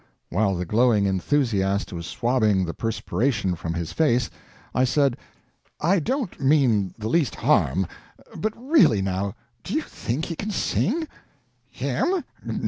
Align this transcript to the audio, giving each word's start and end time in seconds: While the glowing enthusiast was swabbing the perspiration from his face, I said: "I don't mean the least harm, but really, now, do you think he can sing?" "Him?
While 0.31 0.55
the 0.55 0.65
glowing 0.65 1.05
enthusiast 1.05 1.93
was 1.93 2.07
swabbing 2.07 2.65
the 2.65 2.73
perspiration 2.73 3.53
from 3.53 3.75
his 3.75 3.93
face, 3.93 4.31
I 4.73 4.83
said: 4.83 5.15
"I 5.79 5.99
don't 5.99 6.39
mean 6.39 6.95
the 6.97 7.07
least 7.07 7.35
harm, 7.35 7.85
but 8.35 8.53
really, 8.57 9.03
now, 9.03 9.35
do 9.63 9.75
you 9.75 9.83
think 9.83 10.25
he 10.25 10.35
can 10.35 10.49
sing?" 10.49 11.07
"Him? 11.69 12.23